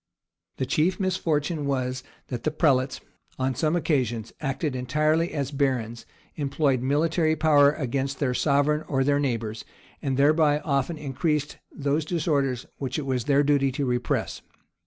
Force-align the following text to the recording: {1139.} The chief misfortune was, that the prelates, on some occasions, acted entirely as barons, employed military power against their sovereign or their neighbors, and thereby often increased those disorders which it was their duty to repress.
{1139.} 0.57 0.57
The 0.57 0.65
chief 0.95 0.99
misfortune 0.99 1.65
was, 1.67 2.01
that 2.29 2.41
the 2.43 2.49
prelates, 2.49 3.01
on 3.37 3.53
some 3.53 3.75
occasions, 3.75 4.33
acted 4.41 4.75
entirely 4.75 5.31
as 5.31 5.51
barons, 5.51 6.07
employed 6.35 6.81
military 6.81 7.35
power 7.35 7.71
against 7.73 8.17
their 8.17 8.33
sovereign 8.33 8.83
or 8.87 9.03
their 9.03 9.19
neighbors, 9.19 9.63
and 10.01 10.17
thereby 10.17 10.57
often 10.61 10.97
increased 10.97 11.59
those 11.71 12.03
disorders 12.03 12.65
which 12.77 12.97
it 12.97 13.05
was 13.05 13.25
their 13.25 13.43
duty 13.43 13.71
to 13.73 13.85
repress. 13.85 14.41